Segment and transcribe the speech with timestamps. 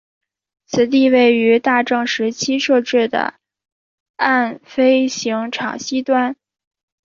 [0.65, 3.35] 此地位于大正时期设置的
[4.15, 6.35] 岸飞行场西端。